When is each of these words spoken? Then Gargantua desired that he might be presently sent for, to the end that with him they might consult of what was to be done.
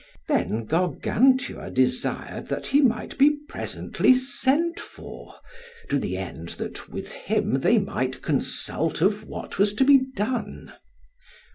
Then 0.27 0.65
Gargantua 0.65 1.69
desired 1.69 2.47
that 2.49 2.65
he 2.65 2.81
might 2.81 3.19
be 3.19 3.35
presently 3.47 4.15
sent 4.15 4.79
for, 4.79 5.35
to 5.89 5.99
the 5.99 6.17
end 6.17 6.49
that 6.57 6.89
with 6.89 7.11
him 7.11 7.59
they 7.59 7.77
might 7.77 8.23
consult 8.23 9.01
of 9.01 9.27
what 9.27 9.59
was 9.59 9.75
to 9.75 9.85
be 9.85 9.99
done. 10.15 10.73